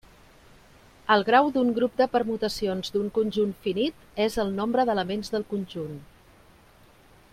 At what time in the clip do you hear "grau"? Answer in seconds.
1.27-1.49